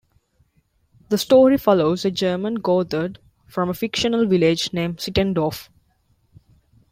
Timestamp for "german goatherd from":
2.09-3.69